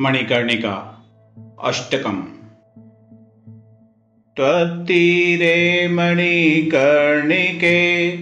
मणिकर्णिका 0.00 1.04
अष्टकम्। 1.64 2.22
त्वत्तीरे 4.36 5.88
मणिकर्णिके 5.88 8.18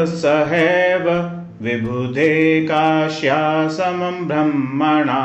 सहैव 0.04 1.08
विबुधे 1.62 2.34
काश्या 2.66 3.40
समं 3.68 4.26
ब्रह्मणा 4.28 5.22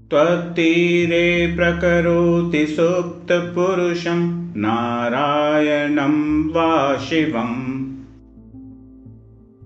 त्वत्तीरे 0.10 1.56
प्रकरोति 1.56 2.68
सुप्तपुरुषं 2.68 4.54
नारायणं 4.58 6.50
वा 6.50 6.98
शिवम् 6.98 7.79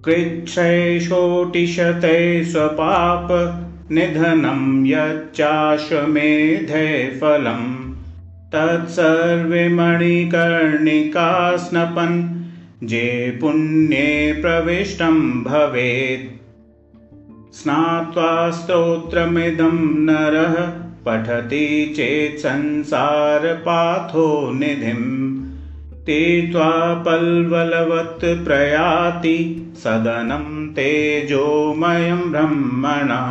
कृच्छ्रैषोटिशते 0.06 2.44
स्वपाप 2.44 3.28
निधनं 3.92 4.86
यच्चाश्वमेधे 4.86 7.18
फलम् 7.22 7.94
तत्सर्वे 8.56 9.70
मणिकर्णिका 9.70 11.58
स्नपन् 11.58 12.88
जे 12.88 13.38
पुण्ये 13.42 14.40
प्रविष्टं 14.42 15.44
भवेत्। 15.44 17.56
स्नात्वा 17.56 18.52
स्तोत्रमिदं 18.52 20.06
नरः 20.06 20.72
पठति 21.06 21.94
चेत् 21.96 22.40
संसारपाथो 22.40 24.52
निधिम् 24.54 25.33
तीत्वा 26.06 26.70
पल्वलवत् 27.06 28.26
प्रयाति 28.46 29.38
सदनं 29.84 30.68
तेजोमयं 30.74 32.32
ब्रह्मणा 32.32 33.22